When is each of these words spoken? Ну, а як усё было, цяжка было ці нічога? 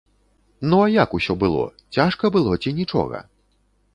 Ну, 0.69 0.77
а 0.85 0.87
як 0.93 1.13
усё 1.17 1.33
было, 1.43 1.61
цяжка 1.99 2.33
было 2.37 2.51
ці 2.63 2.75
нічога? 2.81 3.21